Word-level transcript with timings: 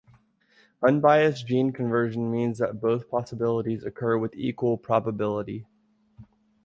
Unbiased 0.81 1.45
gene 1.45 1.71
conversion 1.71 2.31
means 2.31 2.57
that 2.57 2.81
both 2.81 3.07
possibilities 3.07 3.83
occur 3.83 4.17
with 4.17 4.33
equal 4.35 4.75
probability. 4.75 5.67